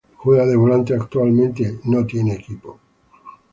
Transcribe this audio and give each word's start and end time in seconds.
Juega 0.15 0.47
de 0.47 0.55
volante, 0.55 0.95
actualmente 0.95 1.79
no 1.83 2.03
tiene 2.07 2.33
equipo. 2.33 2.79